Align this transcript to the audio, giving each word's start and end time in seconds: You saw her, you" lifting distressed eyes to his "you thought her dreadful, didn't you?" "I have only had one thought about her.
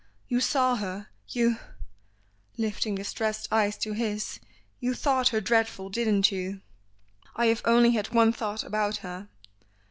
You 0.29 0.39
saw 0.41 0.77
her, 0.77 1.09
you" 1.27 1.57
lifting 2.57 2.95
distressed 2.95 3.47
eyes 3.51 3.77
to 3.77 3.93
his 3.93 4.39
"you 4.79 4.95
thought 4.95 5.27
her 5.27 5.39
dreadful, 5.39 5.89
didn't 5.91 6.31
you?" 6.31 6.61
"I 7.35 7.45
have 7.45 7.61
only 7.65 7.91
had 7.91 8.07
one 8.09 8.33
thought 8.33 8.63
about 8.63 8.97
her. 9.05 9.29